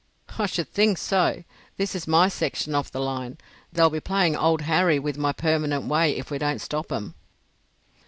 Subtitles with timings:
[0.39, 1.43] "I should think so!
[1.77, 3.37] This is my section of the line.
[3.71, 7.13] They'll be playing old Harry with my permanent way if we don't stop 'em."